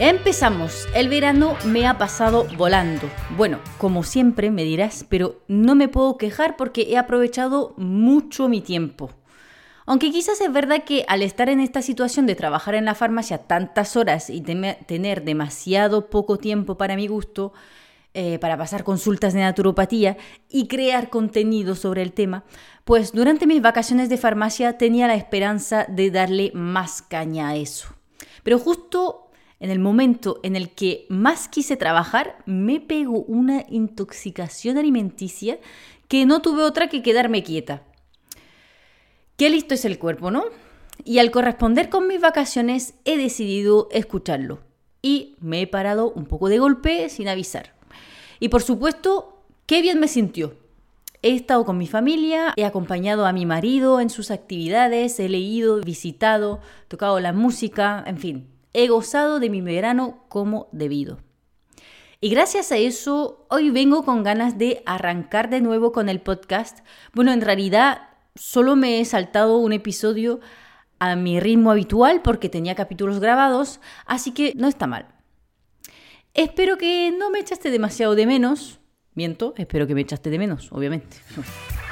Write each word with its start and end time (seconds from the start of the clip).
Empezamos. 0.00 0.86
El 0.94 1.08
verano 1.08 1.56
me 1.64 1.84
ha 1.88 1.98
pasado 1.98 2.46
volando. 2.56 3.10
Bueno, 3.36 3.58
como 3.78 4.04
siempre 4.04 4.52
me 4.52 4.62
dirás, 4.62 5.04
pero 5.08 5.42
no 5.48 5.74
me 5.74 5.88
puedo 5.88 6.16
quejar 6.18 6.56
porque 6.56 6.82
he 6.82 6.96
aprovechado 6.96 7.74
mucho 7.76 8.48
mi 8.48 8.60
tiempo. 8.60 9.10
Aunque 9.86 10.12
quizás 10.12 10.40
es 10.40 10.52
verdad 10.52 10.84
que 10.84 11.04
al 11.08 11.22
estar 11.22 11.48
en 11.48 11.58
esta 11.58 11.82
situación 11.82 12.26
de 12.26 12.36
trabajar 12.36 12.76
en 12.76 12.84
la 12.84 12.94
farmacia 12.94 13.38
tantas 13.38 13.96
horas 13.96 14.30
y 14.30 14.40
tener 14.40 15.24
demasiado 15.24 16.10
poco 16.10 16.36
tiempo 16.36 16.78
para 16.78 16.94
mi 16.94 17.08
gusto, 17.08 17.52
eh, 18.14 18.38
para 18.38 18.56
pasar 18.56 18.84
consultas 18.84 19.34
de 19.34 19.40
naturopatía 19.40 20.16
y 20.48 20.68
crear 20.68 21.10
contenido 21.10 21.74
sobre 21.74 22.02
el 22.02 22.12
tema, 22.12 22.44
pues 22.84 23.10
durante 23.10 23.48
mis 23.48 23.60
vacaciones 23.60 24.08
de 24.08 24.16
farmacia 24.16 24.78
tenía 24.78 25.08
la 25.08 25.16
esperanza 25.16 25.86
de 25.88 26.12
darle 26.12 26.52
más 26.54 27.02
caña 27.02 27.48
a 27.48 27.56
eso. 27.56 27.88
Pero 28.44 28.60
justo 28.60 29.27
en 29.60 29.70
el 29.70 29.78
momento 29.78 30.40
en 30.42 30.56
el 30.56 30.70
que 30.70 31.06
más 31.08 31.48
quise 31.48 31.76
trabajar, 31.76 32.42
me 32.46 32.80
pegó 32.80 33.22
una 33.22 33.64
intoxicación 33.68 34.78
alimenticia 34.78 35.58
que 36.06 36.26
no 36.26 36.40
tuve 36.40 36.62
otra 36.62 36.88
que 36.88 37.02
quedarme 37.02 37.42
quieta. 37.42 37.82
Qué 39.36 39.50
listo 39.50 39.74
es 39.74 39.84
el 39.84 39.98
cuerpo, 39.98 40.30
¿no? 40.30 40.44
Y 41.04 41.18
al 41.18 41.30
corresponder 41.30 41.90
con 41.90 42.06
mis 42.06 42.20
vacaciones 42.20 42.94
he 43.04 43.16
decidido 43.16 43.88
escucharlo. 43.92 44.60
Y 45.00 45.36
me 45.40 45.62
he 45.62 45.66
parado 45.66 46.10
un 46.10 46.26
poco 46.26 46.48
de 46.48 46.58
golpe 46.58 47.08
sin 47.08 47.28
avisar. 47.28 47.74
Y 48.40 48.48
por 48.48 48.62
supuesto, 48.62 49.42
qué 49.66 49.80
bien 49.80 50.00
me 50.00 50.08
sintió. 50.08 50.56
He 51.22 51.34
estado 51.34 51.64
con 51.64 51.78
mi 51.78 51.88
familia, 51.88 52.52
he 52.56 52.64
acompañado 52.64 53.26
a 53.26 53.32
mi 53.32 53.44
marido 53.44 54.00
en 54.00 54.08
sus 54.08 54.30
actividades, 54.30 55.18
he 55.18 55.28
leído, 55.28 55.80
visitado, 55.80 56.60
tocado 56.86 57.18
la 57.18 57.32
música, 57.32 58.04
en 58.06 58.18
fin, 58.18 58.48
he 58.78 58.86
gozado 58.86 59.40
de 59.40 59.50
mi 59.50 59.60
verano 59.60 60.24
como 60.28 60.68
debido. 60.70 61.18
Y 62.20 62.30
gracias 62.30 62.70
a 62.70 62.76
eso, 62.76 63.44
hoy 63.50 63.70
vengo 63.70 64.04
con 64.04 64.22
ganas 64.22 64.56
de 64.56 64.82
arrancar 64.86 65.50
de 65.50 65.60
nuevo 65.60 65.90
con 65.90 66.08
el 66.08 66.20
podcast. 66.20 66.78
Bueno, 67.12 67.32
en 67.32 67.40
realidad 67.40 68.02
solo 68.36 68.76
me 68.76 69.00
he 69.00 69.04
saltado 69.04 69.58
un 69.58 69.72
episodio 69.72 70.38
a 71.00 71.16
mi 71.16 71.40
ritmo 71.40 71.72
habitual 71.72 72.22
porque 72.22 72.48
tenía 72.48 72.76
capítulos 72.76 73.18
grabados, 73.18 73.80
así 74.06 74.32
que 74.32 74.52
no 74.54 74.68
está 74.68 74.86
mal. 74.86 75.08
Espero 76.34 76.78
que 76.78 77.12
no 77.16 77.30
me 77.30 77.40
echaste 77.40 77.72
demasiado 77.72 78.14
de 78.14 78.26
menos. 78.26 78.78
Miento, 79.14 79.54
espero 79.56 79.88
que 79.88 79.94
me 79.96 80.02
echaste 80.02 80.30
de 80.30 80.38
menos, 80.38 80.70
obviamente. 80.70 81.16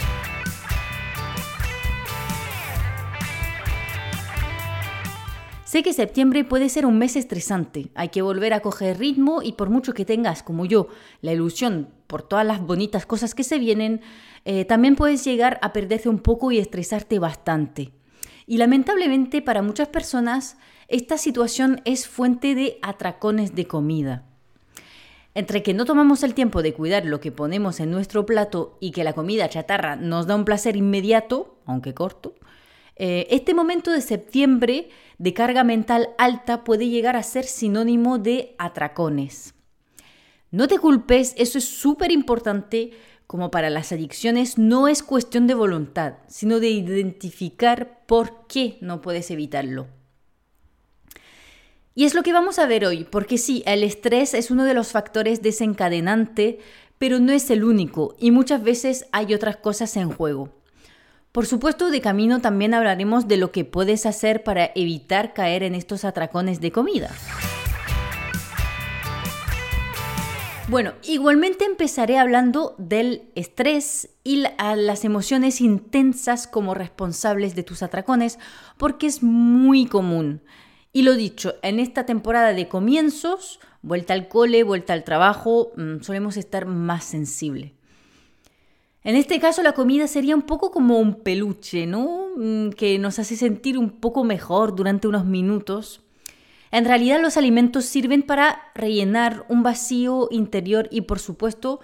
Sé 5.76 5.82
que 5.82 5.92
septiembre 5.92 6.42
puede 6.42 6.70
ser 6.70 6.86
un 6.86 6.96
mes 6.96 7.16
estresante, 7.16 7.90
hay 7.94 8.08
que 8.08 8.22
volver 8.22 8.54
a 8.54 8.60
coger 8.60 8.98
ritmo 8.98 9.42
y 9.42 9.52
por 9.52 9.68
mucho 9.68 9.92
que 9.92 10.06
tengas, 10.06 10.42
como 10.42 10.64
yo, 10.64 10.88
la 11.20 11.34
ilusión 11.34 11.90
por 12.06 12.22
todas 12.22 12.46
las 12.46 12.62
bonitas 12.62 13.04
cosas 13.04 13.34
que 13.34 13.44
se 13.44 13.58
vienen, 13.58 14.00
eh, 14.46 14.64
también 14.64 14.96
puedes 14.96 15.22
llegar 15.22 15.58
a 15.60 15.74
perderse 15.74 16.08
un 16.08 16.20
poco 16.20 16.50
y 16.50 16.56
estresarte 16.56 17.18
bastante. 17.18 17.92
Y 18.46 18.56
lamentablemente 18.56 19.42
para 19.42 19.60
muchas 19.60 19.88
personas 19.88 20.56
esta 20.88 21.18
situación 21.18 21.82
es 21.84 22.08
fuente 22.08 22.54
de 22.54 22.78
atracones 22.80 23.54
de 23.54 23.66
comida. 23.66 24.24
Entre 25.34 25.62
que 25.62 25.74
no 25.74 25.84
tomamos 25.84 26.22
el 26.22 26.32
tiempo 26.32 26.62
de 26.62 26.72
cuidar 26.72 27.04
lo 27.04 27.20
que 27.20 27.32
ponemos 27.32 27.80
en 27.80 27.90
nuestro 27.90 28.24
plato 28.24 28.78
y 28.80 28.92
que 28.92 29.04
la 29.04 29.12
comida 29.12 29.50
chatarra 29.50 29.94
nos 29.94 30.26
da 30.26 30.36
un 30.36 30.46
placer 30.46 30.74
inmediato, 30.74 31.58
aunque 31.66 31.92
corto, 31.92 32.34
eh, 32.96 33.26
este 33.30 33.54
momento 33.54 33.90
de 33.90 34.00
septiembre 34.00 34.88
de 35.18 35.34
carga 35.34 35.64
mental 35.64 36.10
alta 36.18 36.64
puede 36.64 36.88
llegar 36.88 37.16
a 37.16 37.22
ser 37.22 37.44
sinónimo 37.44 38.18
de 38.18 38.54
atracones. 38.58 39.54
No 40.50 40.68
te 40.68 40.78
culpes, 40.78 41.34
eso 41.36 41.58
es 41.58 41.64
súper 41.64 42.10
importante 42.10 42.92
como 43.26 43.50
para 43.50 43.70
las 43.70 43.92
adicciones, 43.92 44.56
no 44.56 44.88
es 44.88 45.02
cuestión 45.02 45.46
de 45.46 45.54
voluntad, 45.54 46.14
sino 46.28 46.60
de 46.60 46.68
identificar 46.68 48.04
por 48.06 48.46
qué 48.46 48.78
no 48.80 49.02
puedes 49.02 49.30
evitarlo. 49.30 49.88
Y 51.94 52.04
es 52.04 52.14
lo 52.14 52.22
que 52.22 52.32
vamos 52.32 52.58
a 52.58 52.66
ver 52.66 52.84
hoy, 52.84 53.04
porque 53.04 53.38
sí, 53.38 53.62
el 53.66 53.82
estrés 53.82 54.34
es 54.34 54.50
uno 54.50 54.64
de 54.64 54.74
los 54.74 54.92
factores 54.92 55.42
desencadenante, 55.42 56.58
pero 56.98 57.18
no 57.18 57.32
es 57.32 57.50
el 57.50 57.64
único, 57.64 58.14
y 58.18 58.30
muchas 58.30 58.62
veces 58.62 59.06
hay 59.12 59.34
otras 59.34 59.56
cosas 59.56 59.96
en 59.96 60.10
juego. 60.10 60.52
Por 61.36 61.44
supuesto, 61.44 61.90
de 61.90 62.00
camino 62.00 62.40
también 62.40 62.72
hablaremos 62.72 63.28
de 63.28 63.36
lo 63.36 63.52
que 63.52 63.66
puedes 63.66 64.06
hacer 64.06 64.42
para 64.42 64.70
evitar 64.74 65.34
caer 65.34 65.64
en 65.64 65.74
estos 65.74 66.06
atracones 66.06 66.62
de 66.62 66.72
comida. 66.72 67.10
Bueno, 70.68 70.94
igualmente 71.02 71.66
empezaré 71.66 72.16
hablando 72.16 72.74
del 72.78 73.30
estrés 73.34 74.08
y 74.24 74.46
las 74.56 75.04
emociones 75.04 75.60
intensas 75.60 76.46
como 76.46 76.72
responsables 76.72 77.54
de 77.54 77.64
tus 77.64 77.82
atracones, 77.82 78.38
porque 78.78 79.06
es 79.06 79.22
muy 79.22 79.84
común. 79.84 80.40
Y 80.94 81.02
lo 81.02 81.16
dicho, 81.16 81.56
en 81.60 81.80
esta 81.80 82.06
temporada 82.06 82.54
de 82.54 82.66
comienzos, 82.66 83.60
vuelta 83.82 84.14
al 84.14 84.28
cole, 84.28 84.62
vuelta 84.62 84.94
al 84.94 85.04
trabajo, 85.04 85.72
mm, 85.76 86.00
solemos 86.00 86.38
estar 86.38 86.64
más 86.64 87.04
sensibles. 87.04 87.75
En 89.06 89.16
este 89.16 89.40
caso 89.40 89.62
la 89.62 89.72
comida 89.72 90.06
sería 90.06 90.34
un 90.34 90.42
poco 90.42 90.70
como 90.70 90.98
un 90.98 91.22
peluche, 91.22 91.86
¿no? 91.86 92.28
Mm, 92.36 92.70
que 92.70 92.98
nos 92.98 93.18
hace 93.18 93.36
sentir 93.36 93.78
un 93.78 93.88
poco 93.88 94.22
mejor 94.22 94.76
durante 94.76 95.08
unos 95.08 95.24
minutos 95.24 96.02
en 96.76 96.84
realidad 96.84 97.20
los 97.20 97.36
alimentos 97.36 97.84
sirven 97.84 98.22
para 98.22 98.70
rellenar 98.74 99.46
un 99.48 99.62
vacío 99.62 100.28
interior 100.30 100.88
y 100.90 101.02
por 101.02 101.18
supuesto 101.18 101.80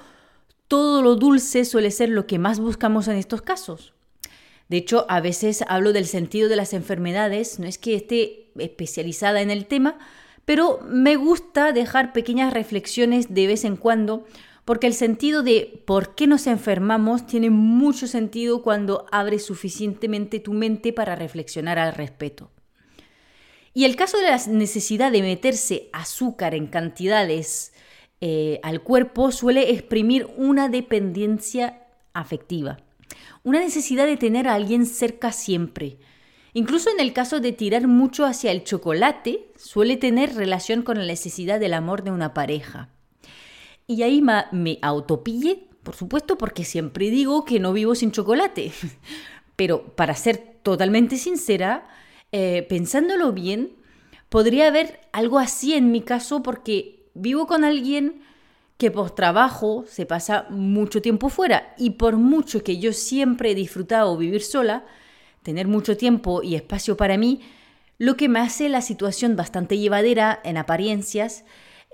todo 0.69 1.03
lo 1.03 1.17
dulce 1.17 1.65
suele 1.65 1.91
ser 1.91 2.09
lo 2.09 2.27
que 2.27 2.39
más 2.39 2.59
buscamos 2.59 3.09
en 3.09 3.17
estos 3.17 3.43
casos. 3.43 3.93
De 4.69 4.79
hecho, 4.79 5.07
a 5.09 5.21
veces 5.21 5.65
hablo 5.69 5.93
del 5.93 6.07
sentido 6.07 6.49
de 6.49 6.57
las 6.57 6.73
enfermedades, 6.73 7.59
no 7.59 7.67
es 7.67 7.79
que 7.79 7.95
esté 7.95 8.51
especializada 8.59 9.43
en 9.43 9.51
el 9.51 9.67
tema, 9.67 9.99
pero 10.45 10.81
me 10.87 11.17
gusta 11.17 11.73
dejar 11.73 12.13
pequeñas 12.13 12.53
reflexiones 12.53 13.33
de 13.33 13.47
vez 13.47 13.65
en 13.65 13.77
cuando, 13.77 14.27
porque 14.65 14.87
el 14.87 14.95
sentido 14.95 15.43
de 15.43 15.83
por 15.87 16.15
qué 16.15 16.27
nos 16.27 16.47
enfermamos 16.47 17.27
tiene 17.27 17.51
mucho 17.51 18.07
sentido 18.07 18.63
cuando 18.63 19.07
abres 19.11 19.45
suficientemente 19.45 20.39
tu 20.39 20.53
mente 20.53 20.93
para 20.93 21.17
reflexionar 21.17 21.79
al 21.79 21.95
respecto. 21.95 22.51
Y 23.75 23.85
el 23.85 23.97
caso 23.97 24.19
de 24.19 24.25
la 24.25 24.41
necesidad 24.49 25.11
de 25.11 25.23
meterse 25.23 25.89
azúcar 25.93 26.55
en 26.55 26.67
cantidades 26.67 27.73
eh, 28.21 28.61
al 28.63 28.83
cuerpo 28.83 29.33
suele 29.33 29.71
exprimir 29.73 30.29
una 30.37 30.69
dependencia 30.69 31.83
afectiva, 32.13 32.79
una 33.43 33.61
necesidad 33.61 34.07
de 34.07 34.17
tener 34.17 34.47
a 34.47 34.55
alguien 34.55 34.87
cerca 34.87 35.33
siempre. 35.33 35.97
Incluso 36.53 36.91
en 36.91 37.01
el 37.01 37.15
caso 37.15 37.41
de 37.41 37.53
tirar 37.53 37.89
mucho 37.89 38.27
hacia 38.27 38.53
el 38.53 38.63
chocolate, 38.63 39.49
suele 39.57 39.97
tener 39.97 40.35
relación 40.35 40.83
con 40.83 40.99
la 40.99 41.07
necesidad 41.07 41.59
del 41.59 41.73
amor 41.73 42.05
de 42.05 42.11
una 42.11 42.35
pareja. 42.35 42.91
Y 43.93 44.03
ahí 44.03 44.23
me 44.23 44.79
autopille, 44.81 45.69
por 45.83 45.95
supuesto, 45.95 46.39
porque 46.39 46.65
siempre 46.65 47.11
digo 47.11 47.45
que 47.45 47.61
no 47.61 47.73
vivo 47.73 47.95
sin 47.95 48.11
chocolate. 48.11 48.73
Pero 49.57 49.95
para 49.95 50.15
ser 50.15 50.39
totalmente 50.63 51.19
sincera, 51.19 51.87
eh, 52.33 52.65
pensándolo 52.69 53.33
bien, 53.33 53.77
podría 54.31 54.69
haber 54.69 55.01
algo 55.13 55.39
así 55.39 55.75
en 55.75 55.93
mi 55.93 56.01
caso 56.01 56.43
porque 56.43 57.05
vivo 57.13 57.47
con 57.47 57.65
alguien 57.65 58.23
que 58.79 58.91
por 58.91 59.11
trabajo 59.11 59.85
se 59.87 60.07
pasa 60.07 60.47
mucho 60.49 61.03
tiempo 61.03 61.29
fuera 61.29 61.75
y 61.77 61.91
por 61.91 62.17
mucho 62.17 62.65
que 62.65 62.79
yo 62.79 62.95
siempre 62.95 63.51
he 63.51 63.55
disfrutado 63.55 64.17
vivir 64.17 64.43
sola, 64.43 64.87
tener 65.43 65.69
mucho 65.69 65.99
tiempo 65.99 66.43
y 66.43 66.55
espacio 66.55 66.97
para 66.97 67.19
mí, 67.19 67.43
lo 67.99 68.17
que 68.17 68.29
me 68.29 68.41
hace 68.41 68.69
la 68.71 68.81
situación 68.81 69.37
bastante 69.37 69.77
llevadera 69.77 70.41
en 70.43 70.57
apariencias, 70.57 71.45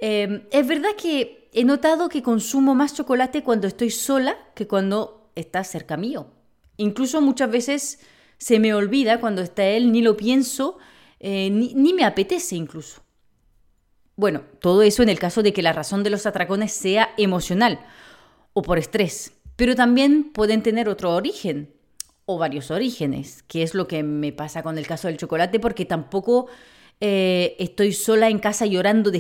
eh, 0.01 0.47
es 0.51 0.67
verdad 0.67 0.91
que 0.97 1.49
he 1.53 1.65
notado 1.65 2.09
que 2.09 2.23
consumo 2.23 2.75
más 2.75 2.95
chocolate 2.95 3.43
cuando 3.43 3.67
estoy 3.67 3.91
sola 3.91 4.37
que 4.55 4.67
cuando 4.67 5.31
está 5.35 5.65
cerca 5.65 5.97
mío. 5.97 6.29
Incluso 6.77 7.21
muchas 7.21 7.51
veces 7.51 7.99
se 8.39 8.61
me 8.61 8.75
olvida 8.75 9.21
cuando 9.21 9.43
está 9.43 9.65
él, 9.65 9.91
ni 9.93 10.01
lo 10.03 10.17
pienso, 10.17 10.79
eh, 11.21 11.51
ni, 11.51 11.93
me 11.93 12.05
apetece 12.05 12.55
incluso. 12.55 13.03
Bueno, 14.17 14.43
todo 14.61 14.83
eso 14.83 15.03
en 15.03 15.09
el 15.09 15.19
caso 15.19 15.43
de 15.43 15.53
que 15.53 15.63
la 15.63 15.73
razón 15.73 16.03
de 16.03 16.11
los 16.11 16.27
atracones 16.27 16.73
sea 16.73 17.11
emocional 17.17 17.81
o 18.53 18.63
por 18.63 18.79
estrés, 18.79 19.33
pero 19.57 19.75
también 19.75 20.33
pueden 20.33 20.63
tener 20.63 20.89
otro 20.89 21.15
origen. 21.15 21.75
o 22.31 22.37
varios 22.37 22.71
orígenes, 22.71 23.43
que 23.45 23.63
es 23.63 23.73
lo 23.73 23.89
que 23.89 24.03
me 24.03 24.33
pasa 24.33 24.63
con 24.63 24.77
el 24.77 24.87
caso 24.87 25.09
del 25.09 25.17
chocolate, 25.17 25.59
porque 25.61 25.87
tampoco 25.87 26.49
eh, 27.01 27.57
estoy 27.59 27.95
sola 27.95 28.29
en 28.29 28.39
casa 28.39 28.67
llorando 28.67 29.11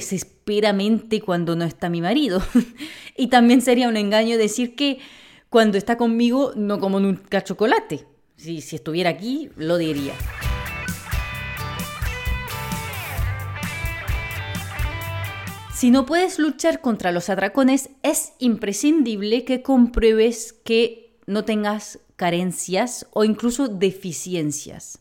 desesperamente 0.49 1.21
cuando 1.21 1.55
no 1.57 1.65
está 1.65 1.91
mi 1.91 2.01
marido. 2.01 2.43
y 3.17 3.29
también 3.29 3.61
sería 3.61 3.89
un 3.89 3.97
engaño 3.97 4.39
decir 4.39 4.75
que 4.75 4.99
cuando 5.51 5.77
está 5.77 5.97
conmigo 5.97 6.53
no 6.57 6.79
como 6.79 7.01
nunca 7.01 7.45
chocolate. 7.45 8.07
Si, 8.37 8.61
si 8.63 8.77
estuviera 8.77 9.11
aquí, 9.11 9.51
lo 9.57 9.77
diría. 9.77 10.15
Si 15.75 15.91
no 15.91 16.07
puedes 16.07 16.39
luchar 16.39 16.81
contra 16.81 17.13
los 17.13 17.29
atracones, 17.29 17.91
es 18.03 18.33
imprescindible 18.39 19.45
que 19.45 19.63
compruebes 19.63 20.53
que 20.53 21.21
no 21.27 21.45
tengas 21.45 22.01
carencias 22.17 23.07
o 23.13 23.23
incluso 23.23 23.69
deficiencias. 23.69 25.01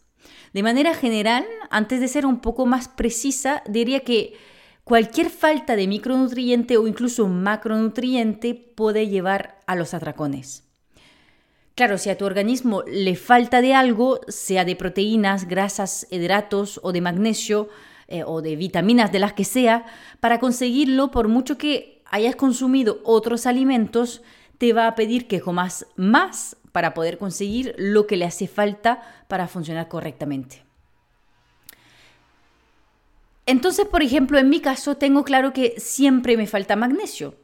De 0.54 0.62
manera 0.62 0.94
general, 0.94 1.46
antes 1.72 2.00
de 2.00 2.08
ser 2.08 2.26
un 2.26 2.42
poco 2.42 2.66
más 2.66 2.90
precisa, 2.90 3.64
diría 3.68 4.02
que 4.02 4.36
cualquier 4.88 5.30
falta 5.30 5.75
de 5.75 5.86
micronutriente 5.86 6.78
o 6.78 6.88
incluso 6.88 7.28
macronutriente 7.28 8.56
puede 8.56 9.10
llevar 9.10 9.60
a 9.68 9.75
los 9.75 9.94
atracones. 9.94 10.63
Claro, 11.75 11.98
si 11.98 12.10
a 12.10 12.18
tu 12.18 12.24
organismo 12.24 12.84
le 12.88 13.18
falta 13.18 13.62
de 13.62 13.74
algo, 13.74 14.22
sea 14.30 14.63
de 14.63 14.78
proteínas, 14.78 15.45
grasas, 15.45 16.07
hidratos 16.10 16.80
o 16.84 16.94
de 16.94 17.01
magnesio 17.01 17.68
eh, 18.07 18.24
o 18.25 18.42
de 18.42 18.56
vitaminas, 18.56 19.12
de 19.12 19.19
las 19.19 19.34
que 19.34 19.44
sea, 19.44 19.86
para 20.22 20.39
conseguirlo, 20.39 21.12
por 21.12 21.28
mucho 21.28 21.57
que 21.57 22.01
hayas 22.06 22.38
consumido 22.38 23.01
otros 23.04 23.45
alimentos, 23.45 24.22
te 24.57 24.72
va 24.72 24.88
a 24.88 24.95
pedir 24.95 25.28
que 25.28 25.42
comas 25.42 25.86
más 25.98 26.56
para 26.72 26.94
poder 26.94 27.18
conseguir 27.18 27.75
lo 27.78 28.07
que 28.07 28.16
le 28.16 28.24
hace 28.24 28.48
falta 28.48 29.01
para 29.28 29.50
funcionar 29.50 29.90
correctamente. 29.90 30.67
Entonces, 33.48 33.88
por 33.88 34.04
ejemplo, 34.04 34.38
en 34.38 34.50
mi 34.50 34.60
caso 34.60 34.98
tengo 34.98 35.24
claro 35.24 35.54
que 35.54 35.74
siempre 35.80 36.38
me 36.38 36.46
falta 36.46 36.76
magnesio. 36.76 37.36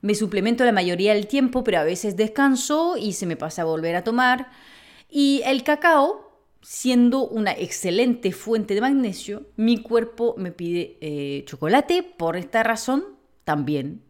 Me 0.00 0.16
suplemento 0.16 0.64
la 0.64 0.72
mayoría 0.72 1.14
del 1.14 1.28
tiempo, 1.28 1.62
pero 1.62 1.78
a 1.78 1.84
veces 1.84 2.16
descanso 2.16 2.96
y 2.96 3.12
se 3.12 3.26
me 3.26 3.36
pasa 3.36 3.62
a 3.62 3.66
volver 3.66 3.94
a 3.94 4.02
tomar. 4.02 4.50
Y 5.08 5.42
el 5.44 5.62
cacao, 5.62 6.42
siendo 6.62 7.28
una 7.28 7.52
excelente 7.52 8.32
fuente 8.32 8.74
de 8.74 8.80
magnesio, 8.80 9.46
mi 9.56 9.80
cuerpo 9.82 10.34
me 10.36 10.50
pide 10.50 10.98
eh, 11.00 11.44
chocolate. 11.46 12.02
Por 12.02 12.36
esta 12.36 12.64
razón, 12.64 13.04
también 13.44 14.02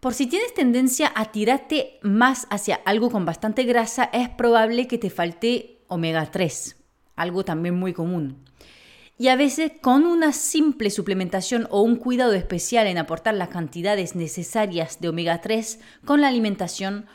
por 0.00 0.14
si 0.14 0.28
tienes 0.28 0.54
tendencia 0.54 1.10
a 1.14 1.32
tirarte 1.32 1.98
más 2.02 2.46
hacia 2.50 2.76
algo 2.84 3.10
con 3.10 3.24
bastante 3.24 3.64
grasa, 3.64 4.04
es 4.12 4.28
probable 4.28 4.86
que 4.86 4.96
te 4.96 5.10
falte 5.10 5.80
omega 5.88 6.30
3, 6.30 6.76
algo 7.16 7.44
también 7.44 7.74
muy 7.74 7.92
común. 7.92 8.44
Y 9.20 9.28
a 9.28 9.36
veces 9.36 9.72
con 9.82 10.06
una 10.06 10.32
simple 10.32 10.90
suplementación 10.90 11.66
o 11.70 11.82
un 11.82 11.96
cuidado 11.96 12.34
especial 12.34 12.86
en 12.86 12.98
aportar 12.98 13.34
las 13.34 13.48
cantidades 13.48 14.14
necesarias 14.14 15.00
de 15.00 15.08
omega 15.08 15.40
3 15.40 15.80
con 16.04 16.20
la 16.20 16.28
alimentación, 16.28 17.06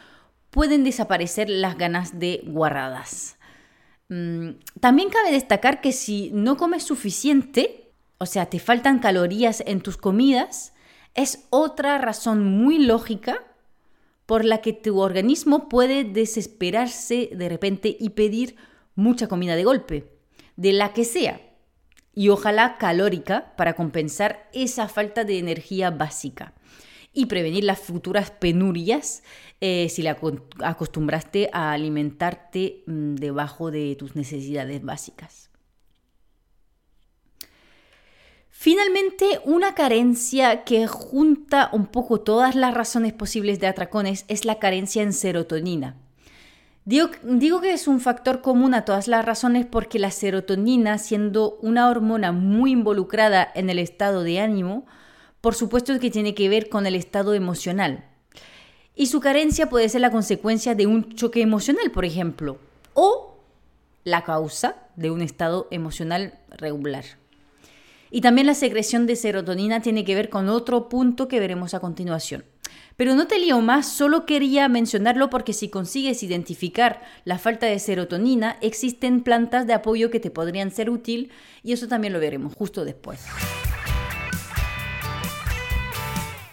pueden 0.49 0.83
desaparecer 0.83 1.49
las 1.49 1.77
ganas 1.77 2.19
de 2.19 2.43
guarradas. 2.45 3.37
Mm, 4.09 4.49
también 4.81 5.09
cabe 5.09 5.31
destacar 5.31 5.79
que 5.79 5.93
si 5.93 6.29
no 6.33 6.57
comes 6.57 6.83
suficiente, 6.83 7.93
o 8.17 8.25
sea, 8.25 8.47
te 8.47 8.59
faltan 8.59 8.99
calorías 8.99 9.63
en 9.65 9.79
tus 9.79 9.95
comidas, 9.95 10.73
es 11.15 11.47
otra 11.51 11.97
razón 11.99 12.43
muy 12.43 12.79
lógica 12.79 13.43
por 14.25 14.43
la 14.43 14.59
que 14.59 14.73
tu 14.73 14.99
organismo 14.99 15.69
puede 15.69 16.03
desesperarse 16.03 17.29
de 17.33 17.47
repente 17.47 17.95
y 17.97 18.09
pedir 18.09 18.57
mucha 18.93 19.27
comida 19.27 19.55
de 19.55 19.63
golpe, 19.63 20.11
de 20.57 20.73
la 20.73 20.93
que 20.93 21.05
sea, 21.05 21.41
y 22.13 22.29
ojalá 22.29 22.77
calórica 22.77 23.53
para 23.55 23.73
compensar 23.73 24.49
esa 24.53 24.87
falta 24.87 25.23
de 25.23 25.39
energía 25.39 25.89
básica 25.91 26.53
y 27.13 27.27
prevenir 27.27 27.63
las 27.63 27.79
futuras 27.79 28.31
penurias 28.31 29.23
eh, 29.61 29.87
si 29.89 30.01
le 30.01 30.15
acostumbraste 30.63 31.49
a 31.53 31.71
alimentarte 31.71 32.83
mm, 32.87 33.15
debajo 33.15 33.71
de 33.71 33.95
tus 33.95 34.15
necesidades 34.15 34.83
básicas. 34.83 35.49
Finalmente, 38.49 39.41
una 39.45 39.75
carencia 39.75 40.63
que 40.63 40.87
junta 40.87 41.69
un 41.73 41.87
poco 41.87 42.21
todas 42.21 42.55
las 42.55 42.73
razones 42.73 43.11
posibles 43.11 43.59
de 43.59 43.67
atracones 43.67 44.25
es 44.27 44.45
la 44.45 44.57
carencia 44.57 45.03
en 45.03 45.11
serotonina. 45.11 46.02
Digo, 46.85 47.61
que 47.61 47.71
es 47.71 47.87
un 47.87 48.01
factor 48.01 48.41
común 48.41 48.73
a 48.73 48.83
todas 48.83 49.07
las 49.07 49.23
razones 49.23 49.65
porque 49.65 49.99
la 49.99 50.11
serotonina, 50.11 50.97
siendo 50.97 51.57
una 51.61 51.89
hormona 51.89 52.33
muy 52.33 52.71
involucrada 52.71 53.49
en 53.55 53.69
el 53.69 53.79
estado 53.79 54.23
de 54.23 54.41
ánimo, 54.41 54.85
por 55.39 55.55
supuesto 55.55 55.97
que 55.99 56.11
tiene 56.11 56.35
que 56.35 56.49
ver 56.49 56.67
con 56.67 56.85
el 56.85 56.95
estado 56.95 57.33
emocional. 57.33 58.03
Y 58.95 59.05
su 59.05 59.21
carencia 59.21 59.69
puede 59.69 59.87
ser 59.87 60.01
la 60.01 60.11
consecuencia 60.11 60.75
de 60.75 60.85
un 60.85 61.15
choque 61.15 61.41
emocional, 61.41 61.89
por 61.91 62.03
ejemplo, 62.03 62.57
o 62.93 63.39
la 64.03 64.25
causa 64.25 64.75
de 64.97 65.09
un 65.09 65.21
estado 65.21 65.69
emocional 65.71 66.37
regular. 66.49 67.05
Y 68.11 68.19
también 68.19 68.45
la 68.45 68.55
secreción 68.55 69.07
de 69.07 69.15
serotonina 69.15 69.81
tiene 69.81 70.03
que 70.03 70.15
ver 70.15 70.29
con 70.29 70.49
otro 70.49 70.89
punto 70.89 71.29
que 71.29 71.39
veremos 71.39 71.73
a 71.73 71.79
continuación. 71.79 72.43
Pero 72.95 73.15
no 73.15 73.27
te 73.27 73.39
lío 73.39 73.59
más, 73.61 73.87
solo 73.91 74.25
quería 74.25 74.67
mencionarlo 74.67 75.29
porque 75.29 75.53
si 75.53 75.69
consigues 75.69 76.21
identificar 76.21 77.01
la 77.25 77.39
falta 77.39 77.65
de 77.65 77.79
serotonina, 77.79 78.57
existen 78.61 79.23
plantas 79.23 79.65
de 79.65 79.73
apoyo 79.73 80.11
que 80.11 80.19
te 80.19 80.29
podrían 80.29 80.71
ser 80.71 80.89
útil 80.89 81.31
y 81.63 81.73
eso 81.73 81.87
también 81.87 82.13
lo 82.13 82.19
veremos 82.19 82.53
justo 82.55 82.85
después. 82.85 83.25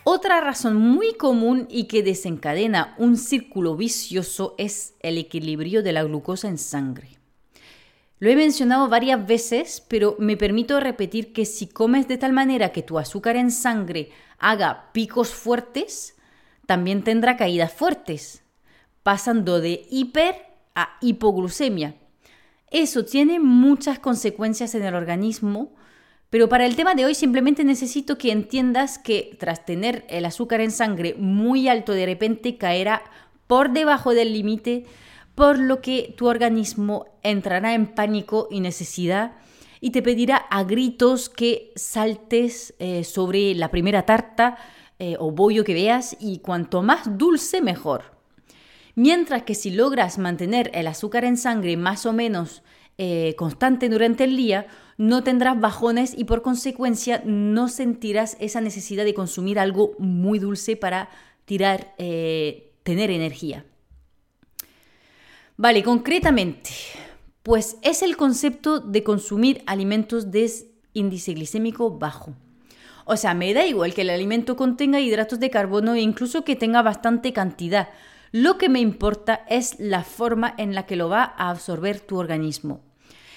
Otra 0.02 0.40
razón 0.40 0.76
muy 0.76 1.12
común 1.12 1.69
y 1.70 1.84
que 1.84 2.02
desencadena 2.02 2.94
un 2.98 3.16
círculo 3.16 3.76
vicioso 3.76 4.54
es 4.56 4.94
el 5.00 5.19
equilibrio 5.19 5.82
de 5.82 5.92
la 5.92 6.02
glucosa 6.02 6.48
en 6.48 6.58
sangre. 6.58 7.10
Lo 8.18 8.28
he 8.28 8.37
mencionado 8.37 8.88
varias 8.88 9.26
veces, 9.26 9.82
pero 9.88 10.16
me 10.18 10.37
permito 10.37 10.80
repetir 10.80 11.32
que 11.32 11.44
si 11.44 11.68
comes 11.68 12.09
de 12.09 12.18
tal 12.18 12.32
manera 12.32 12.73
que 12.73 12.82
tu 12.82 12.99
azúcar 12.99 13.37
en 13.37 13.50
sangre 13.50 14.11
haga 14.38 14.90
picos 14.92 15.30
fuertes, 15.30 16.16
también 16.71 17.03
tendrá 17.03 17.37
caídas 17.37 17.73
fuertes, 17.73 18.45
pasando 19.03 19.61
de 19.61 19.89
hiper 19.91 20.37
a 20.77 20.91
hipoglucemia. 21.00 21.97
Eso 22.71 23.05
tiene 23.05 23.41
muchas 23.41 23.99
consecuencias 23.99 24.77
en 24.77 24.85
el 24.85 24.95
organismo, 24.95 25.75
pero 26.31 26.49
para 26.49 26.67
el 26.67 26.77
tema 26.77 26.95
de 26.95 27.07
hoy 27.07 27.17
simplemente 27.17 27.65
necesito 27.65 28.19
que 28.19 28.31
entiendas 28.31 29.00
que 29.00 29.37
tras 29.41 29.67
tener 29.67 30.07
el 30.09 30.25
azúcar 30.25 30.61
en 30.61 30.71
sangre 30.71 31.17
muy 31.19 31.67
alto 31.67 31.93
de 31.93 32.07
repente 32.07 32.57
caerá 32.57 33.03
por 33.49 33.73
debajo 33.73 34.15
del 34.15 34.33
límite 34.33 34.85
por 35.35 35.59
lo 35.59 35.81
que 35.81 36.15
tu 36.17 36.29
organismo 36.29 37.07
entrará 37.25 37.75
en 37.75 37.89
pánico 37.89 38.47
y 38.49 38.61
necesidad 38.61 39.33
y 39.81 39.91
te 39.91 40.03
pedirá 40.03 40.37
a 40.37 40.62
gritos 40.62 41.31
que 41.31 41.73
saltes 41.75 42.75
eh, 42.79 43.03
sobre 43.03 43.57
la 43.57 43.73
primera 43.73 44.07
tarta 44.07 44.57
eh, 45.00 45.16
o 45.19 45.33
bollo 45.33 45.64
que 45.64 45.75
veas 45.75 46.16
y 46.21 46.38
cuanto 46.38 46.83
más 46.83 47.19
dulce 47.19 47.61
mejor. 47.61 48.04
Mientras 48.95 49.42
que 49.42 49.54
si 49.54 49.71
logras 49.71 50.19
mantener 50.19 50.71
el 50.75 50.87
azúcar 50.87 51.25
en 51.25 51.37
sangre 51.37 51.76
más 51.76 52.07
o 52.07 52.12
menos 52.12 52.62
eh, 52.99 53.35
constante 53.37 53.88
durante 53.88 54.25
el 54.25 54.37
día, 54.37 54.66
no 54.99 55.25
tendrás 55.25 55.59
bajones 55.59 56.14
y 56.16 56.25
por 56.25 56.42
consecuencia 56.42 57.23
no 57.25 57.69
sentirás 57.69 58.37
esa 58.38 58.61
necesidad 58.61 59.04
de 59.04 59.14
consumir 59.14 59.59
algo 59.59 59.97
muy 59.99 60.38
dulce 60.38 60.76
para 60.76 61.09
tirar, 61.47 61.95
tener 61.97 63.11
energía. 63.11 63.64
Vale, 65.57 65.83
concretamente, 65.83 66.71
pues 67.42 67.78
es 67.83 68.02
el 68.02 68.16
concepto 68.16 68.80
de 68.80 69.02
consumir 69.02 69.62
alimentos 69.66 70.30
de 70.30 70.50
índice 70.92 71.33
glicémico 71.33 71.99
bajo. 71.99 72.35
O 73.12 73.17
sea, 73.17 73.35
me 73.35 73.52
da 73.52 73.67
igual 73.67 73.93
que 73.93 74.02
el 74.02 74.11
alimento 74.11 74.55
contenga 74.55 75.00
hidratos 75.00 75.40
de 75.40 75.50
carbono 75.50 75.95
e 75.95 76.00
incluso 76.00 76.45
que 76.45 76.55
tenga 76.55 76.81
bastante 76.81 77.33
cantidad. 77.33 77.88
Lo 78.31 78.57
que 78.57 78.69
me 78.69 78.79
importa 78.79 79.45
es 79.49 79.81
la 79.81 80.05
forma 80.05 80.55
en 80.59 80.76
la 80.76 80.87
que 80.87 80.95
lo 80.95 81.09
va 81.09 81.25
a 81.25 81.50
absorber 81.50 81.99
tu 81.99 82.19
organismo. 82.19 82.85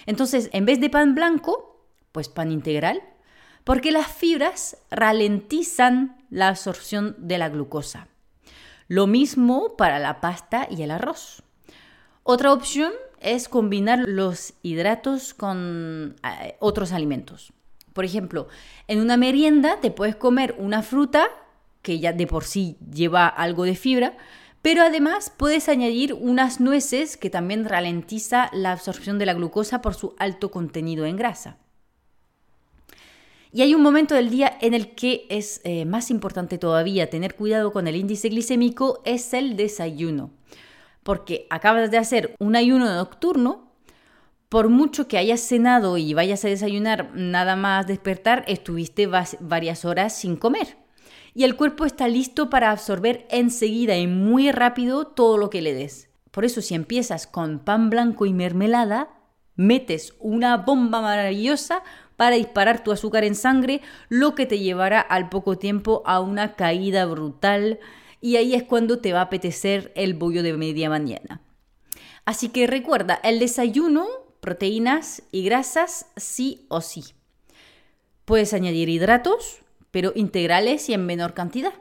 Entonces, 0.06 0.52
en 0.54 0.68
vez 0.68 0.80
de 0.80 0.92
pan 0.92 1.16
blanco, 1.16 1.88
pues 2.12 2.30
pan 2.30 2.52
integral, 2.52 3.02
porque 3.64 3.92
las 3.92 4.06
fibras 4.06 4.78
ralentizan 4.92 6.18
la 6.30 6.50
absorción 6.50 7.16
de 7.18 7.40
la 7.40 7.50
glucosa. 7.50 8.10
Lo 8.88 9.08
mismo 9.08 9.76
para 9.76 9.98
la 9.98 10.22
pasta 10.22 10.68
y 10.70 10.84
el 10.84 10.92
arroz. 10.92 11.42
Otra 12.22 12.54
opción 12.54 12.94
es 13.22 13.50
combinar 13.50 14.04
los 14.06 14.54
hidratos 14.62 15.34
con 15.34 16.16
eh, 16.24 16.58
otros 16.60 16.92
alimentos. 16.92 17.54
Por 17.94 18.06
ejemplo, 18.06 18.48
en 18.88 19.00
una 19.00 19.18
merienda 19.18 19.80
te 19.82 19.92
puedes 19.92 20.16
comer 20.16 20.56
una 20.58 20.82
fruta 20.82 21.28
que 21.84 22.00
ya 22.00 22.14
de 22.14 22.28
por 22.28 22.46
sí 22.46 22.78
lleva 22.92 23.28
algo 23.28 23.64
de 23.66 23.76
fibra, 23.76 24.18
Pero 24.64 24.82
además 24.82 25.30
puedes 25.36 25.68
añadir 25.68 26.14
unas 26.14 26.62
nueces 26.62 27.18
que 27.18 27.30
también 27.30 27.66
ralentiza 27.66 28.50
la 28.54 28.72
absorción 28.72 29.20
de 29.20 29.26
la 29.26 29.34
glucosa 29.34 29.82
por 29.82 29.94
su 29.94 30.16
alto 30.18 30.52
contenido 30.52 31.06
en 31.06 31.18
grasa. 31.18 31.58
Y 33.52 33.62
hay 33.62 33.76
un 33.76 33.82
momento 33.82 34.16
del 34.16 34.30
día 34.30 34.58
en 34.62 34.74
el 34.74 34.96
que 34.96 35.28
es 35.30 35.60
eh, 35.66 35.84
más 35.84 36.10
importante 36.10 36.58
todavía 36.58 37.10
tener 37.10 37.36
cuidado 37.36 37.74
con 37.74 37.90
el 37.90 37.98
índice 37.98 38.30
glicémico, 38.30 39.02
es 39.04 39.34
el 39.34 39.58
desayuno. 39.58 40.32
Porque 41.04 41.46
acabas 41.50 41.92
de 41.92 41.98
hacer 41.98 42.34
un 42.40 42.56
ayuno 42.56 42.86
nocturno, 42.86 43.63
por 44.54 44.70
mucho 44.70 45.08
que 45.08 45.18
hayas 45.18 45.40
cenado 45.40 45.98
y 45.98 46.14
vayas 46.14 46.46
a 46.46 46.48
desayunar 46.48 47.10
nada 47.16 47.56
más 47.56 47.88
despertar, 47.88 48.46
estuviste 48.48 49.10
varias 49.40 49.84
horas 49.84 50.16
sin 50.16 50.36
comer 50.36 50.78
y 51.34 51.44
el 51.44 51.56
cuerpo 51.56 51.86
está 51.86 52.08
listo 52.08 52.52
para 52.52 52.70
absorber 52.70 53.26
enseguida 53.32 53.98
y 53.98 54.06
muy 54.06 54.52
rápido 54.52 55.08
todo 55.08 55.40
lo 55.40 55.50
que 55.50 55.64
le 55.64 55.74
des. 55.74 56.12
Por 56.30 56.46
eso 56.46 56.62
si 56.62 56.76
empiezas 56.76 57.26
con 57.26 57.58
pan 57.58 57.90
blanco 57.90 58.28
y 58.28 58.34
mermelada, 58.34 59.10
metes 59.56 60.14
una 60.20 60.58
bomba 60.58 61.02
maravillosa 61.02 61.82
para 62.16 62.36
disparar 62.36 62.84
tu 62.84 62.92
azúcar 62.92 63.24
en 63.24 63.34
sangre, 63.34 63.82
lo 64.08 64.36
que 64.36 64.46
te 64.46 64.60
llevará 64.60 65.02
al 65.02 65.30
poco 65.30 65.58
tiempo 65.58 66.04
a 66.06 66.20
una 66.20 66.54
caída 66.54 67.08
brutal 67.08 67.80
y 68.22 68.36
ahí 68.36 68.54
es 68.54 68.62
cuando 68.62 69.00
te 69.00 69.14
va 69.14 69.22
a 69.22 69.24
apetecer 69.24 69.92
el 69.96 70.14
bollo 70.14 70.44
de 70.44 70.54
media 70.54 70.92
mañana. 70.92 71.42
Así 72.24 72.50
que 72.50 72.68
recuerda, 72.68 73.20
el 73.24 73.40
desayuno, 73.40 74.06
proteínas 74.44 75.24
y 75.32 75.46
grasas 75.46 76.06
sí 76.18 76.66
o 76.68 76.82
sí. 76.82 77.06
Puedes 78.26 78.54
añadir 78.54 78.90
hidratos, 78.90 79.62
pero 79.90 80.12
integrales 80.16 80.90
y 80.90 80.94
en 80.94 81.06
menor 81.06 81.34
cantidad. 81.34 81.74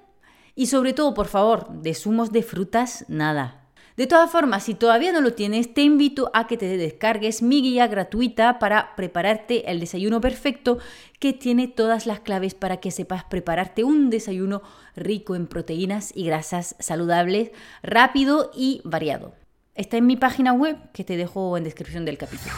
Y 0.55 0.69
sobre 0.69 0.93
todo, 0.93 1.13
por 1.13 1.27
favor, 1.27 1.69
de 1.83 1.93
zumos 1.93 2.31
de 2.31 2.45
frutas, 2.45 3.05
nada. 3.09 3.69
De 3.97 4.07
todas 4.07 4.31
formas, 4.31 4.63
si 4.63 4.75
todavía 4.75 5.13
no 5.13 5.21
lo 5.21 5.35
tienes, 5.35 5.75
te 5.75 5.83
invito 5.83 6.31
a 6.35 6.47
que 6.47 6.57
te 6.57 6.77
descargues 6.77 7.43
mi 7.43 7.63
guía 7.63 7.89
gratuita 7.89 8.61
para 8.61 8.95
prepararte 8.95 9.69
el 9.71 9.81
desayuno 9.81 10.21
perfecto 10.21 10.79
que 11.19 11.33
tiene 11.33 11.67
todas 11.67 12.07
las 12.07 12.21
claves 12.21 12.55
para 12.55 12.77
que 12.77 12.93
sepas 12.93 13.25
prepararte 13.25 13.83
un 13.83 14.09
desayuno 14.09 14.63
rico 14.95 15.35
en 15.35 15.49
proteínas 15.49 16.13
y 16.15 16.27
grasas 16.27 16.77
saludables, 16.79 17.51
rápido 17.83 18.53
y 18.55 18.83
variado. 18.85 19.42
Está 19.75 19.97
en 19.97 20.07
mi 20.07 20.17
página 20.17 20.53
web 20.53 20.77
que 20.93 21.03
te 21.03 21.17
dejo 21.17 21.57
en 21.57 21.65
descripción 21.65 22.05
del 22.05 22.19
capítulo. 22.19 22.55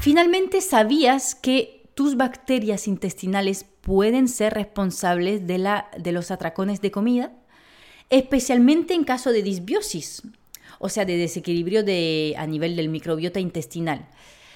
Finalmente, 0.00 0.62
¿sabías 0.62 1.34
que 1.34 1.86
tus 1.92 2.16
bacterias 2.16 2.88
intestinales 2.88 3.66
pueden 3.82 4.28
ser 4.28 4.54
responsables 4.54 5.46
de, 5.46 5.58
la, 5.58 5.90
de 5.98 6.12
los 6.12 6.30
atracones 6.30 6.80
de 6.80 6.90
comida, 6.90 7.32
especialmente 8.08 8.94
en 8.94 9.04
caso 9.04 9.32
de 9.32 9.42
disbiosis, 9.42 10.22
o 10.78 10.88
sea, 10.88 11.04
de 11.04 11.18
desequilibrio 11.18 11.84
de, 11.84 12.34
a 12.38 12.46
nivel 12.46 12.76
del 12.76 12.88
microbiota 12.88 13.38
intestinal. 13.38 14.08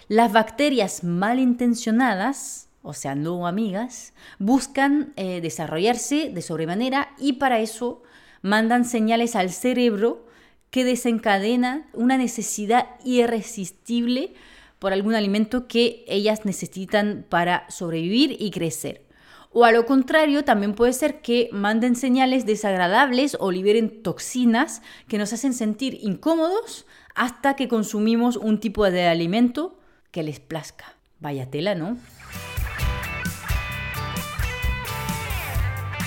Las 0.08 0.32
bacterias 0.32 1.04
malintencionadas, 1.04 2.68
o 2.82 2.94
sea, 2.94 3.14
no 3.14 3.47
amigas, 3.47 4.14
buscan 4.38 5.12
eh, 5.16 5.42
desarrollarse 5.42 6.30
de 6.30 6.40
sobremanera 6.40 7.11
y 7.18 7.35
para 7.35 7.61
eso 7.61 8.02
mandan 8.42 8.85
señales 8.85 9.37
al 9.37 9.50
cerebro 9.50 10.26
que 10.71 10.85
desencadenan 10.85 11.87
una 11.92 12.18
necesidad 12.18 12.87
irresistible 13.04 14.35
por 14.78 14.92
algún 14.92 15.14
alimento 15.14 15.66
que 15.66 16.04
ellas 16.09 16.45
necesitan 16.45 17.26
para 17.28 17.68
sobrevivir 17.71 18.37
y 18.38 18.50
crecer. 18.50 19.09
O 19.50 19.64
a 19.64 19.73
lo 19.73 19.87
contrario, 19.87 20.45
también 20.45 20.75
puede 20.75 20.92
ser 20.92 21.21
que 21.21 21.49
manden 21.52 21.97
señales 21.97 22.45
desagradables 22.45 23.37
o 23.40 23.50
liberen 23.50 24.02
toxinas 24.02 24.83
que 25.09 25.18
nos 25.18 25.33
hacen 25.33 25.54
sentir 25.54 25.99
incómodos 26.02 26.87
hasta 27.14 27.57
que 27.57 27.66
consumimos 27.66 28.37
un 28.37 28.61
tipo 28.61 28.88
de 28.90 29.09
alimento 29.09 29.78
que 30.11 30.23
les 30.23 30.38
plazca. 30.38 30.95
Vaya 31.18 31.50
tela, 31.50 31.75
¿no? 31.75 31.97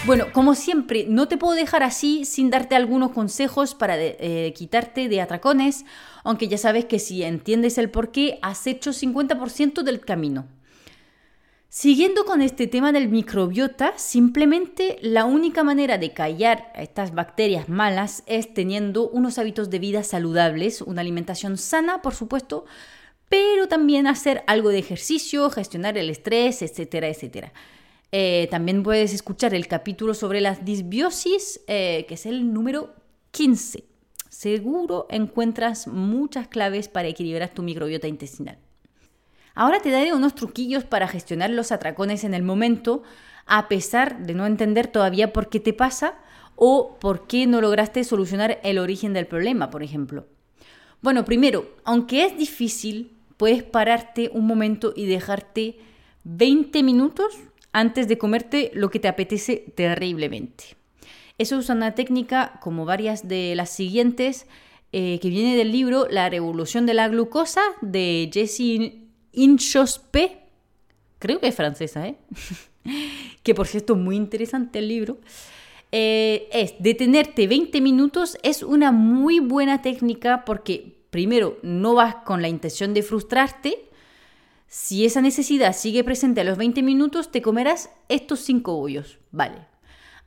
Bueno, 0.04 0.34
como 0.34 0.56
siempre, 0.56 1.06
no 1.08 1.28
te 1.28 1.38
puedo 1.38 1.54
dejar 1.54 1.84
así 1.84 2.26
sin 2.26 2.50
darte 2.50 2.74
algunos 2.76 3.12
consejos 3.12 3.76
para 3.76 3.96
eh, 4.00 4.52
quitarte 4.56 5.08
de 5.08 5.22
atracones, 5.22 5.86
aunque 6.24 6.48
ya 6.48 6.58
sabes 6.58 6.86
que 6.86 6.98
si 6.98 7.22
entiendes 7.22 7.78
el 7.78 7.92
por 7.92 8.12
qué, 8.12 8.40
has 8.42 8.66
hecho 8.66 8.94
50% 8.94 9.84
del 9.84 10.00
camino. 10.02 10.48
Siguiendo 11.70 12.26
con 12.26 12.42
este 12.42 12.66
tema 12.66 12.92
del 12.92 13.10
microbiota, 13.10 13.94
simplemente 13.96 14.98
la 15.04 15.26
única 15.26 15.64
manera 15.64 16.00
de 16.00 16.14
callar 16.14 16.72
a 16.74 16.82
estas 16.82 17.14
bacterias 17.14 17.70
malas 17.70 18.24
es 18.26 18.52
teniendo 18.56 19.08
unos 19.08 19.38
hábitos 19.38 19.70
de 19.70 19.78
vida 19.78 20.02
saludables, 20.02 20.82
una 20.82 21.02
alimentación 21.02 21.60
sana, 21.60 22.02
por 22.02 22.16
supuesto, 22.16 22.66
pero 23.30 23.68
también 23.68 24.08
hacer 24.08 24.44
algo 24.48 24.70
de 24.70 24.80
ejercicio, 24.80 25.52
gestionar 25.52 25.96
el 26.00 26.10
estrés, 26.10 26.64
etcétera, 26.64 27.08
etcétera. 27.08 27.54
Eh, 28.12 28.48
también 28.52 28.84
puedes 28.84 29.14
escuchar 29.14 29.54
el 29.54 29.68
capítulo 29.68 30.14
sobre 30.14 30.42
las 30.42 30.66
disbiosis, 30.66 31.62
eh, 31.68 32.06
que 32.08 32.16
es 32.16 32.26
el 32.26 32.54
número 32.54 32.94
15. 33.32 33.86
Seguro 34.30 35.08
encuentras 35.10 35.88
muchas 35.88 36.48
claves 36.48 36.90
para 36.90 37.08
equilibrar 37.08 37.54
tu 37.54 37.64
microbiota 37.64 38.08
intestinal. 38.08 38.58
Ahora 39.56 39.80
te 39.80 39.92
daré 39.92 40.14
unos 40.14 40.36
truquillos 40.36 40.84
para 40.84 41.08
gestionar 41.08 41.50
los 41.50 41.72
atracones 41.72 42.24
en 42.24 42.34
el 42.34 42.44
momento, 42.44 43.04
a 43.46 43.68
pesar 43.68 44.26
de 44.26 44.34
no 44.34 44.46
entender 44.46 44.88
todavía 44.88 45.34
por 45.34 45.50
qué 45.50 45.60
te 45.60 45.74
pasa 45.74 46.16
o 46.56 46.98
por 47.00 47.28
qué 47.28 47.48
no 47.48 47.60
lograste 47.60 48.04
solucionar 48.04 48.60
el 48.64 48.78
origen 48.78 49.14
del 49.14 49.28
problema, 49.28 49.70
por 49.70 49.84
ejemplo. 49.84 50.26
Bueno, 51.02 51.26
primero, 51.26 51.76
aunque 51.84 52.26
es 52.26 52.38
difícil, 52.38 53.18
puedes 53.38 53.64
pararte 53.64 54.30
un 54.34 54.46
momento 54.46 54.94
y 54.96 55.06
dejarte 55.06 55.80
20 56.24 56.84
minutos 56.84 57.36
antes 57.74 58.08
de 58.08 58.18
comerte 58.18 58.72
lo 58.74 58.90
que 58.90 59.00
te 59.00 59.08
apetece 59.08 59.66
terriblemente. 59.76 60.76
Eso 61.38 61.60
es 61.60 61.70
una 61.70 61.96
técnica 61.96 62.60
como 62.62 62.86
varias 62.86 63.28
de 63.28 63.56
las 63.56 63.70
siguientes 63.70 64.46
eh, 64.92 65.20
que 65.22 65.30
viene 65.30 65.56
del 65.56 65.72
libro 65.72 66.08
La 66.10 66.30
revolución 66.30 66.86
de 66.86 66.94
la 66.94 67.08
glucosa 67.08 67.62
de 67.82 68.30
Jessie 68.32 69.08
Inchospe. 69.32 70.40
Creo 71.18 71.40
que 71.40 71.48
es 71.48 71.56
francesa, 71.56 72.08
¿eh? 72.08 72.18
que 73.44 73.56
por 73.56 73.68
cierto 73.68 73.96
muy 73.96 74.16
interesante 74.18 74.80
el 74.80 74.88
libro. 74.88 75.20
Eh, 75.94 76.50
es 76.52 76.76
detenerte 76.80 77.48
20 77.48 77.82
minutos 77.82 78.38
es 78.44 78.64
una 78.64 78.94
muy 78.94 79.40
buena 79.40 79.82
técnica 79.82 80.46
porque 80.46 81.02
primero 81.10 81.58
no 81.64 81.96
vas 81.96 82.16
con 82.24 82.42
la 82.42 82.48
intención 82.48 82.94
de 82.94 83.04
frustrarte 83.04 83.90
si 84.72 85.04
esa 85.04 85.20
necesidad 85.20 85.76
sigue 85.76 86.06
presente 86.06 86.40
a 86.40 86.44
los 86.46 86.58
20 86.58 86.82
minutos, 86.82 87.30
te 87.30 87.42
comerás 87.42 87.90
estos 88.08 88.40
5 88.40 88.74
bollos, 88.74 89.20
¿vale? 89.30 89.68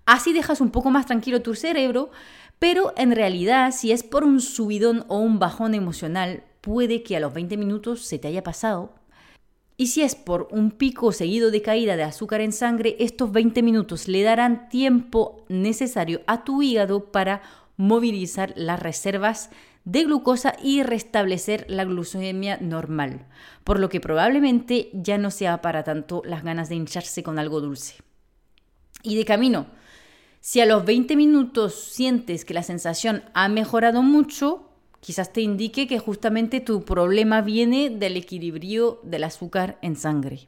Así 0.05 0.35
dejas 0.35 0.61
un 0.61 0.69
poco 0.69 0.91
más 0.91 1.07
tranquilo 1.07 1.41
tu 1.41 1.55
cerebro, 1.55 2.11
pero 2.59 2.93
en 2.99 3.13
realidad 3.13 3.73
si 3.73 3.91
es 3.91 4.03
por 4.03 4.23
un 4.23 4.43
subidón 4.43 5.07
o 5.09 5.17
un 5.17 5.39
bajón 5.39 5.73
emocional, 5.73 6.45
puede 6.61 7.03
que 7.03 7.17
a 7.17 7.21
los 7.21 7.33
20 7.33 7.57
minutos 7.57 8.03
se 8.03 8.19
te 8.19 8.29
haya 8.29 8.43
pasado. 8.43 8.93
Y 9.79 9.87
si 9.87 10.03
es 10.03 10.15
por 10.15 10.49
un 10.51 10.73
pico 10.73 11.11
seguido 11.13 11.51
de 11.51 11.63
caída 11.63 11.97
de 11.97 12.03
azúcar 12.03 12.43
en 12.43 12.53
sangre, 12.53 12.97
estos 12.99 13.33
20 13.33 13.63
minutos 13.63 14.09
le 14.09 14.23
darán 14.25 14.69
tiempo 14.69 15.47
necesario 15.49 16.21
a 16.27 16.45
tu 16.45 16.61
hígado 16.61 17.11
para 17.13 17.41
movilizar 17.79 18.53
las 18.57 18.79
reservas 18.79 19.49
de 19.85 20.05
glucosa 20.05 20.57
y 20.63 20.83
restablecer 20.83 21.67
la 21.69 21.85
glucemia 21.85 22.59
normal, 22.61 23.27
por 23.65 23.79
lo 23.79 23.89
que 23.89 24.01
probablemente 24.01 24.91
ya 24.95 25.19
no 25.19 25.31
sea 25.31 25.61
para 25.61 25.85
tanto 25.85 26.23
las 26.25 26.43
ganas 26.43 26.69
de 26.69 26.77
hincharse 26.77 27.23
con 27.23 27.39
algo 27.39 27.61
dulce. 27.61 27.97
Y 29.03 29.17
de 29.17 29.25
camino, 29.25 29.67
si 30.41 30.61
a 30.61 30.67
los 30.67 30.85
20 30.85 31.17
minutos 31.17 31.75
sientes 31.75 32.45
que 32.45 32.55
la 32.55 32.63
sensación 32.63 33.25
ha 33.35 33.49
mejorado 33.49 34.03
mucho, 34.03 34.71
quizás 35.01 35.33
te 35.33 35.43
indique 35.43 35.87
que 35.87 35.99
justamente 35.99 36.61
tu 36.61 36.85
problema 36.85 37.43
viene 37.43 37.91
del 37.91 38.17
equilibrio 38.17 39.01
del 39.03 39.25
azúcar 39.25 39.79
en 39.83 39.97
sangre. 39.97 40.47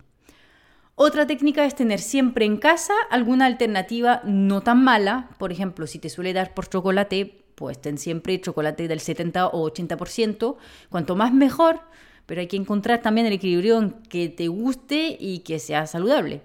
Otra 0.94 1.26
técnica 1.26 1.66
es 1.66 1.74
tener 1.74 2.00
siempre 2.00 2.46
en 2.46 2.56
casa 2.56 2.94
alguna 3.10 3.44
alternativa 3.44 4.22
no 4.24 4.62
tan 4.62 4.82
mala, 4.82 5.28
por 5.38 5.52
ejemplo, 5.52 5.86
si 5.86 5.98
te 5.98 6.08
suele 6.08 6.32
dar 6.32 6.54
por 6.54 6.70
chocolate, 6.70 7.45
pues 7.56 7.80
ten 7.80 7.98
siempre 7.98 8.40
chocolate 8.40 8.86
del 8.86 9.00
70 9.00 9.48
o 9.48 9.68
80%, 9.68 10.56
cuanto 10.88 11.16
más 11.16 11.32
mejor, 11.32 11.80
pero 12.26 12.40
hay 12.40 12.46
que 12.46 12.56
encontrar 12.56 13.02
también 13.02 13.26
el 13.26 13.32
equilibrio 13.32 13.78
en 13.78 13.90
que 14.08 14.28
te 14.28 14.46
guste 14.46 15.16
y 15.18 15.40
que 15.40 15.58
sea 15.58 15.86
saludable. 15.86 16.42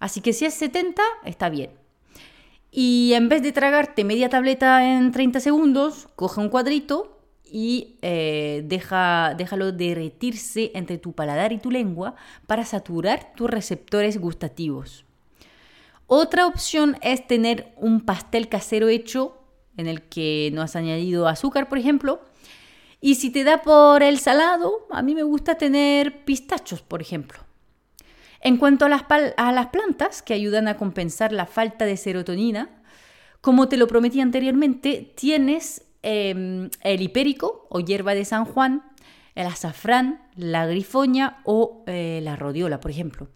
Así 0.00 0.20
que 0.20 0.32
si 0.32 0.44
es 0.44 0.54
70, 0.54 1.02
está 1.24 1.48
bien. 1.48 1.70
Y 2.70 3.12
en 3.14 3.28
vez 3.28 3.42
de 3.42 3.52
tragarte 3.52 4.04
media 4.04 4.28
tableta 4.28 4.96
en 4.96 5.12
30 5.12 5.40
segundos, 5.40 6.08
coge 6.16 6.40
un 6.40 6.48
cuadrito 6.48 7.18
y 7.44 7.96
eh, 8.02 8.62
deja, 8.66 9.34
déjalo 9.36 9.72
derretirse 9.72 10.72
entre 10.74 10.98
tu 10.98 11.12
paladar 11.12 11.52
y 11.52 11.58
tu 11.58 11.70
lengua 11.70 12.14
para 12.46 12.64
saturar 12.64 13.32
tus 13.34 13.48
receptores 13.48 14.18
gustativos. 14.18 15.04
Otra 16.06 16.46
opción 16.46 16.96
es 17.02 17.26
tener 17.26 17.72
un 17.76 18.00
pastel 18.00 18.48
casero 18.48 18.88
hecho 18.88 19.37
en 19.78 19.86
el 19.86 20.02
que 20.02 20.50
no 20.52 20.60
has 20.60 20.76
añadido 20.76 21.26
azúcar, 21.26 21.68
por 21.68 21.78
ejemplo. 21.78 22.20
Y 23.00 23.14
si 23.14 23.30
te 23.30 23.44
da 23.44 23.62
por 23.62 24.02
el 24.02 24.18
salado, 24.18 24.86
a 24.90 25.00
mí 25.02 25.14
me 25.14 25.22
gusta 25.22 25.54
tener 25.54 26.24
pistachos, 26.24 26.82
por 26.82 27.00
ejemplo. 27.00 27.38
En 28.40 28.56
cuanto 28.56 28.84
a 28.84 28.88
las, 28.88 29.04
plantas 29.04 30.22
que 30.22 30.34
ayudan 30.34 30.68
a 30.68 30.76
compensar 30.76 31.32
la 31.32 31.46
falta 31.46 31.86
de 31.86 31.96
serotonina, 31.96 32.82
como 33.40 33.68
te 33.68 33.76
lo 33.76 33.86
prometí 33.86 34.20
anteriormente, 34.20 35.12
tienes 35.16 35.84
em, 36.02 36.70
el 36.82 37.00
hipérico 37.00 37.66
o 37.70 37.80
hierba 37.80 38.14
de 38.14 38.24
San 38.24 38.44
Juan, 38.44 38.82
el 39.36 39.46
azafrán, 39.46 40.20
la 40.34 40.66
grifoña 40.66 41.38
o 41.44 41.84
eh, 41.86 42.20
la 42.22 42.34
rodiola, 42.34 42.80
por 42.80 42.90
ejemplo. 42.90 43.28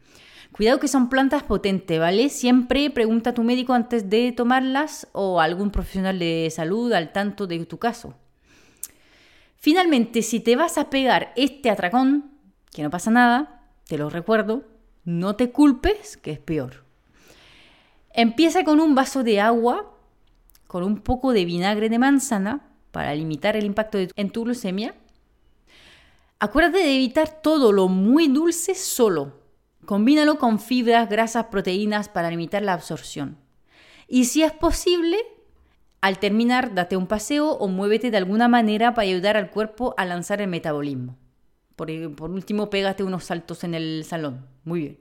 Cuidado 0.53 0.81
que 0.81 0.89
son 0.89 1.09
plantas 1.09 1.43
potentes, 1.45 1.99
¿vale? 1.99 2.29
Siempre 2.29 2.91
pregunta 2.91 3.31
a 3.31 3.35
tu 3.35 3.43
médico 3.43 3.73
antes 3.73 4.11
de 4.11 4.33
tomarlas 4.33 5.09
o 5.13 5.41
a 5.41 5.45
algún 5.45 5.71
profesional 5.71 6.19
de 6.19 6.53
salud 6.55 6.93
al 6.93 7.11
tanto 7.11 7.47
de 7.47 7.65
tu 7.65 7.79
caso. 7.79 8.15
Finalmente, 9.57 10.21
si 10.21 10.41
te 10.41 10.55
vas 10.55 10.77
a 10.77 10.91
pegar 10.91 11.33
este 11.37 11.71
atracón, 11.71 12.33
que 12.71 12.83
no 12.83 12.91
pasa 12.91 13.11
nada, 13.11 13.63
te 13.87 13.97
lo 13.97 14.11
recuerdo, 14.11 14.65
no 15.05 15.37
te 15.37 15.51
culpes, 15.51 16.19
que 16.19 16.33
es 16.33 16.39
peor. 16.39 16.85
Empieza 18.13 18.63
con 18.63 18.79
un 18.79 18.95
vaso 18.95 19.23
de 19.23 19.41
agua, 19.41 19.97
con 20.67 20.85
un 20.85 20.99
poco 21.01 21.33
de 21.33 21.47
vinagre 21.47 21.89
de 21.89 21.99
manzana, 21.99 22.69
para 22.91 23.15
limitar 23.15 23.57
el 23.57 23.65
impacto 23.65 23.99
en 24.17 24.31
tu 24.31 24.45
glucemia. 24.45 24.95
Acuérdate 26.39 26.79
de 26.79 26.95
evitar 26.95 27.41
todo 27.41 27.73
lo 27.73 27.89
muy 27.89 28.29
dulce 28.29 28.75
solo, 28.75 29.42
Combínalo 29.85 30.39
con 30.39 30.61
fibras, 30.61 31.09
grasas, 31.09 31.47
proteínas 31.47 32.09
para 32.09 32.31
limitar 32.31 32.63
la 32.63 32.73
absorción. 32.73 33.39
Y 34.07 34.27
si 34.27 34.43
es 34.43 34.53
posible, 34.53 35.17
al 36.01 36.19
terminar, 36.19 36.75
date 36.75 36.97
un 36.97 37.07
paseo 37.07 37.53
o 37.53 37.69
muévete 37.69 38.11
de 38.11 38.17
alguna 38.17 38.49
manera 38.49 38.95
para 38.95 39.09
ayudar 39.09 39.37
al 39.37 39.51
cuerpo 39.51 39.95
a 39.97 40.05
lanzar 40.05 40.41
el 40.41 40.49
metabolismo. 40.49 41.17
Por, 41.77 41.91
último, 42.31 42.71
pégate 42.71 43.03
unos 43.03 43.25
saltos 43.25 43.65
en 43.65 43.75
el 43.75 44.05
salón. 44.05 44.47
Muy 44.65 44.81
bien. 44.81 44.99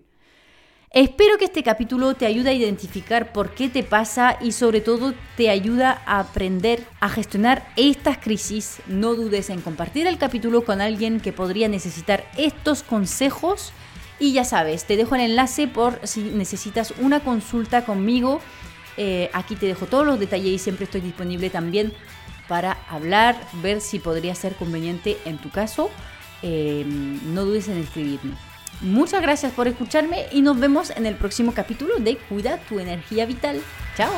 Espero 0.90 1.38
que 1.38 1.46
este 1.46 1.64
capítulo 1.64 2.16
te 2.16 2.26
ayude 2.26 2.50
a 2.50 2.54
identificar 2.54 3.32
por 3.32 3.52
qué 3.52 3.70
te 3.70 3.82
pasa 3.82 4.38
y 4.42 4.52
sobre 4.52 4.82
todo 4.82 5.14
te 5.38 5.50
ayuda 5.50 6.02
a 6.06 6.20
aprender 6.20 6.84
a 7.00 7.08
gestionar 7.08 7.66
estas 7.78 8.18
crisis. 8.18 8.82
No 8.88 9.16
dudes 9.16 9.50
en 9.50 9.62
compartir 9.62 10.06
el 10.06 10.18
capítulo 10.18 10.66
con 10.66 10.82
alguien 10.82 11.22
que 11.22 11.32
podría 11.32 11.70
necesitar 11.70 12.26
estos 12.38 12.84
consejos 12.84 13.74
y 14.22 14.34
ya 14.34 14.46
sabes, 14.46 14.86
te 14.86 14.98
dejo 14.98 15.16
el 15.16 15.22
enlace 15.22 15.68
por 15.68 16.00
si 16.04 16.22
necesitas 16.22 16.94
una 17.00 17.22
consulta 17.22 17.84
conmigo. 17.86 18.40
Eh, 18.96 19.32
aquí 19.34 19.56
te 19.56 19.66
dejo 19.66 19.88
todos 19.88 20.06
los 20.06 20.20
detalles 20.20 20.48
y 20.48 20.60
siempre 20.60 20.86
estoy 20.86 21.02
disponible 21.02 21.50
también 21.50 21.92
para 22.48 22.78
hablar, 22.88 23.36
ver 23.64 23.82
si 23.82 23.98
podría 23.98 24.36
ser 24.36 24.54
conveniente 24.56 25.18
en 25.26 25.40
tu 25.40 25.50
caso. 25.50 25.90
Eh, 26.44 26.86
no 26.86 27.46
dudes 27.46 27.68
en 27.68 27.80
escribirme. 27.80 28.36
Muchas 28.82 29.24
gracias 29.24 29.54
por 29.54 29.68
escucharme 29.68 30.28
y 30.32 30.42
nos 30.42 30.60
vemos 30.60 30.92
en 30.92 31.08
el 31.08 31.16
próximo 31.16 31.54
capítulo 31.56 31.96
de 31.98 32.18
Cuida 32.18 32.58
tu 32.58 32.80
energía 32.80 33.26
vital. 33.26 33.60
Chao. 33.98 34.12